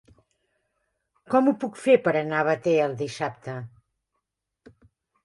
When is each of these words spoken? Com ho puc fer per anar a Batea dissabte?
Com 1.33 1.49
ho 1.51 1.53
puc 1.63 1.77
fer 1.81 1.97
per 2.07 2.13
anar 2.21 2.39
a 2.39 2.47
Batea 2.47 2.87
dissabte? 3.03 3.55